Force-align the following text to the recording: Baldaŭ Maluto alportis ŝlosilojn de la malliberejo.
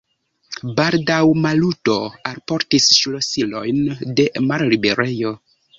Baldaŭ 0.79 1.19
Maluto 1.43 1.99
alportis 2.31 2.91
ŝlosilojn 3.03 3.83
de 4.21 4.31
la 4.35 4.49
malliberejo. 4.53 5.39